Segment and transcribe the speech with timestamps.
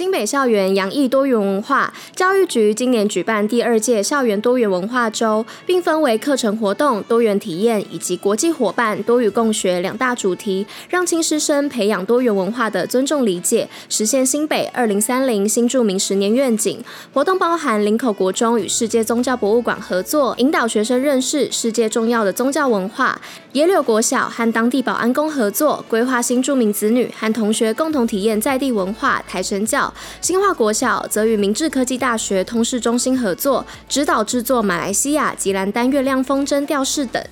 [0.00, 16.82] 新北校园洋溢多元文化，教育局今年举办第二届校园多元文化周，并分为课程活动、多元体验以及国际伙伴多语共学两大主题，让青师生培养多元文化的尊重理解，实现新北二零三零新住民十年愿景。
[17.12, 23.20] 活动包含林口国中与世界宗教博物馆合作，引导学生认识世界重要的宗教文化；
[23.52, 29.89] 野柳国小和当地保安宫合作，规划新住民子女和同学共同体验在地文化台神教。
[30.20, 37.22] 新化国小则与明治科技大学通识中心合作，指导制作马来西亚吉兰丹月亮风筝吊饰等。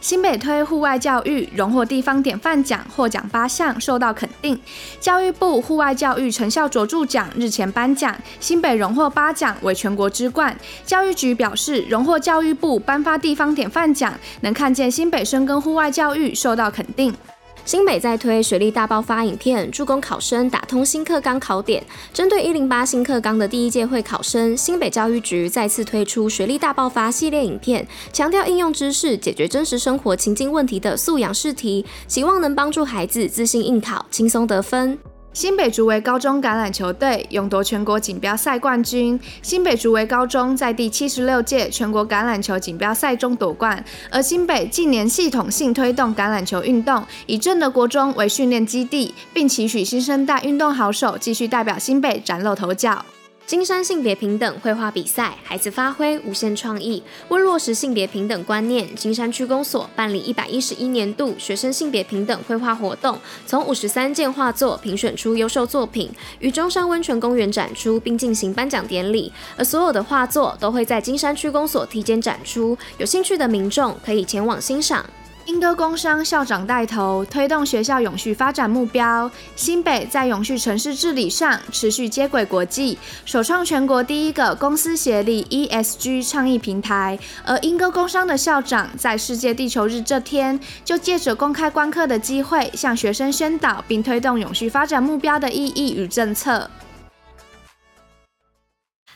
[0.00, 4.58] 新北推户外教育，荣获地方典范奖，获奖八项，受到肯定。
[4.98, 10.56] 教育部户外教育成效卓著奖日前颁奖，新北荣获八奖，为全国之冠。
[10.86, 17.14] 教育局表示，荣获教育部颁发地方典范奖，能看见新北深耕户外教育，受到肯定。
[17.64, 21.82] 新北在推学历大爆发影片，助攻考生打通新课纲考点。
[22.12, 34.98] 针对一零八新课纲的第一届会考生，新北教育局再次推出学历大爆发系列影片，强调应用知识解决真实生活情境问题的素养试题，希望能帮助孩子自信应考，轻松得分。
[35.32, 39.18] 新北竹围高中橄榄球队勇夺全国锦标赛冠军。
[39.42, 43.82] 新北竹围高中在第七十六届全国橄榄球锦标赛中夺冠。
[44.10, 53.04] 而新北近年系统性推动橄榄球运动，以正德国中为训练基地，并期许新生代运动好手继续代表新北崭露头角。
[53.46, 57.02] 金山性别平等绘画比赛，孩子发挥无限创意。
[57.30, 66.08] 为落实性别平等观念，金山区公所办理一百一十一年度学生性别平等绘画活动，从五十三件画作评选出优秀作品，
[66.38, 69.32] 于中山温泉公园展出，并进行颁奖典礼。
[69.56, 75.04] 而所有的画作都会在金山区公所提前展出，有兴趣的民众可以前往欣赏。
[75.50, 87.18] 英歌工商校长带头推动学校永续发展目标，新北在永续城市治理上持续接轨国际，首创全国第一个公私协力 ESG 倡议平台。
[87.44, 96.70] 而英歌工商的校长在世界地球日这天，就借着公开观课的机会，向学生宣导并推动永续发展目标的意义与政策。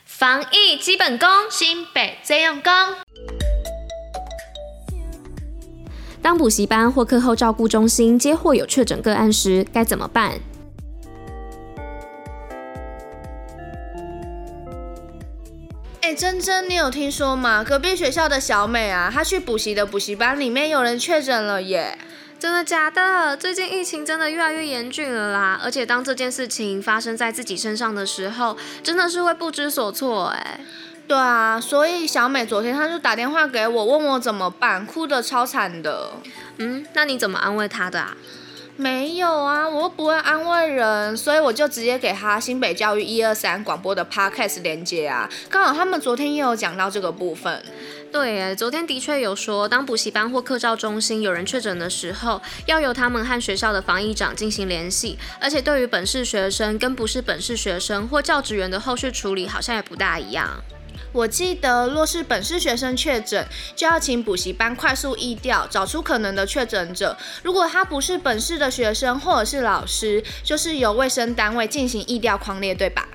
[0.03, 2.73] 防疫基本功，新北最用功。
[6.25, 10.31] 当补习班或课后照顾中心接获有确诊个案时，该怎么办？
[16.01, 17.63] 哎、欸，珍珍，你有听说吗？
[17.63, 21.95] 隔壁学校的小美啊，她去补习的补习班里面有人确诊了耶！
[22.39, 23.37] 真的假的？
[23.37, 25.61] 最近疫情真的越来越严峻了啦！
[25.63, 30.59] 而且当这件事情发生在自己身上的时候，真的是会不知所措哎。
[31.07, 36.13] 对啊，所以小美昨天她就打电话给我，问我怎么办，哭的超惨的。
[36.57, 38.17] 嗯，那你怎么安慰她的啊？
[38.77, 45.29] 没有啊，我又不会安慰人，所以我就直接给她新北教育一二三广播的 podcast 连接啊。
[45.49, 47.63] 刚好他们昨天也有讲到这个部分。
[48.11, 60.49] 对，昨天的确有说，当补习班或课照中心有人确诊的时候，要由他们和学校的防疫长进行联系，而且对于本市学生跟不是本市学生或教职员的后续处理，好像也不大一样。
[61.11, 67.17] 我记得，若是本市学生确诊，就要请补习班快速疫调，找出可能的确诊者。
[67.43, 73.07] 如果他不是本市的学生或者是老师，就是由卫生单位进行疫调框列，对吧？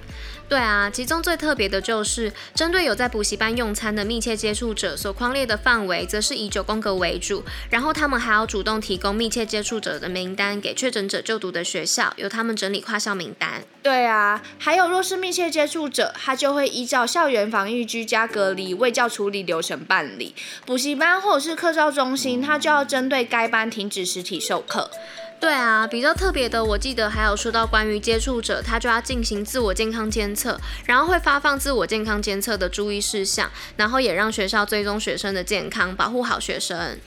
[0.50, 7.44] 对啊，其中最特别的就是针对有在补习班用餐的密切接触者所框列的范围，则是以九宫格为主。
[7.70, 13.62] 然后他们还要主动提供密切接触者的名单给确诊者就读的学校，由他们整理跨校名单。
[13.80, 20.34] 对啊，还有若是密切接触者，他就会依照校园防疫居家隔离卫教处理流程办理。
[20.66, 24.90] 补习班或者是课照中心，他就要针对该班停止实体授课。
[25.40, 36.98] 对啊，比较特别的，我记得还有说到关于接触者，他就要进行自我健康监测，然后会发放自我健康监测的注意事项，然后也让学校追踪学生的健康，保护好学生。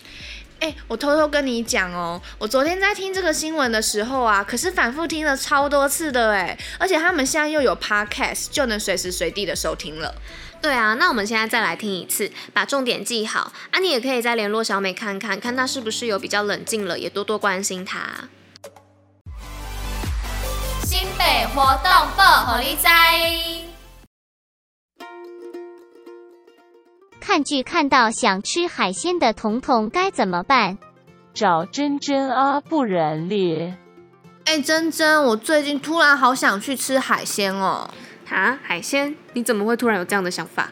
[0.60, 10.16] 哎，我偷偷跟你讲哦，我昨天在听这个新闻的时候啊，可是反复听了超多次的哎，而且他们现在又有 podcast，就能随时随地的收听了。
[10.64, 13.52] 对啊，那我们现在再来听一次，把重点记好。
[13.72, 18.00] 啊，你也可以再联络小美看看，看她是不是有比较冷静了，也多多关心她。
[20.86, 22.88] 新北活动报虎哩知。
[27.20, 30.78] 看剧看到想吃海鲜的彤彤该怎么办？
[31.34, 33.78] 找珍珍啊，不然咧。
[34.46, 37.90] 哎，珍珍，我最近突然好想去吃海鲜哦。
[38.34, 39.16] 啊，海鲜？
[39.34, 40.72] 你怎么会突然有这样的想法？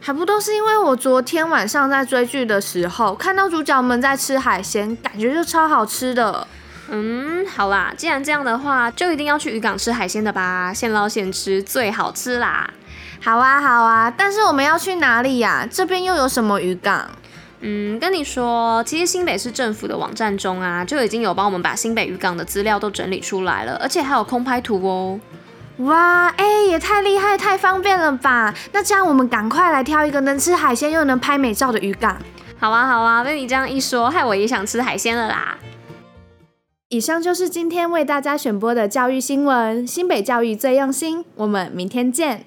[0.00, 6.46] 还不都是因为我昨天晚上在追剧的时候，看到主角们在吃海鲜，感觉就超好吃的。
[6.88, 12.68] 嗯，好啦，既然这样的话，就一定要去渔港吃海鲜的吧，现捞现吃最好吃啦。
[13.20, 15.66] 好啊，好啊，但是我们要去哪里呀？
[15.70, 17.10] 这边又有什么渔港？
[17.60, 25.18] 嗯，跟你说，其实新北市政府的网站中啊，就已经有帮我们把新北渔港的资料都整理出来了，而且还有空拍图哦。
[25.78, 28.54] 哇，哎，也太厉害，太方便了吧？
[28.72, 32.16] 那这样我们赶快来挑一个能吃海鲜又能拍美照的渔港。
[32.58, 35.58] 好啊，好啊，被你这样一说，害我也想吃海鲜了啦。
[36.88, 42.46] 以上就是今天为大家选播的教育新闻，新北教育最用心，我们明天见。